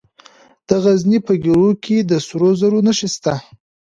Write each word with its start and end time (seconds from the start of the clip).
د 0.67 0.69
غزني 0.83 1.19
په 1.27 1.33
ګیرو 1.43 1.69
کې 1.83 1.97
د 2.09 2.11
سرو 2.27 2.49
زرو 2.59 2.79
نښې 2.87 3.09
شته. 3.15 3.33